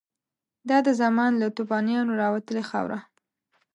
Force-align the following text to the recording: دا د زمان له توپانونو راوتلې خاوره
دا 0.69 0.77
د 0.87 0.89
زمان 1.01 1.31
له 1.41 1.47
توپانونو 1.57 2.11
راوتلې 2.23 2.63
خاوره 2.69 2.99